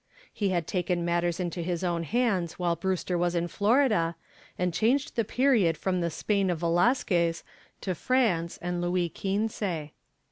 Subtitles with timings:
[0.33, 4.15] He had taken matters into his own hands while Brewster was in Florida,
[4.57, 7.43] and changed the period from the Spain of Velasquez
[7.81, 9.91] to France and Louis Quinze.